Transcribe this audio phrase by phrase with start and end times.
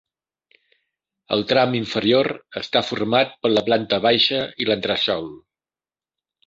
[1.37, 2.31] El tram inferior
[2.63, 5.35] està format per la planta baixa i l'entresòl.